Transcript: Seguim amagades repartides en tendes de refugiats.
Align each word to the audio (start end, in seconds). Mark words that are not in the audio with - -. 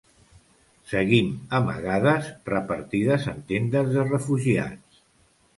Seguim 0.93 1.27
amagades 1.57 2.31
repartides 2.53 3.29
en 3.35 3.47
tendes 3.53 3.93
de 3.99 4.07
refugiats. 4.11 5.07